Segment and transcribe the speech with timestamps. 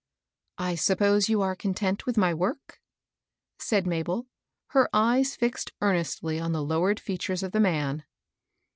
[0.57, 2.81] "I suppose you are content with my work?"
[3.59, 4.25] said Mabel,
[4.69, 8.05] her eyes fixed earnestly on the low ered features of the man.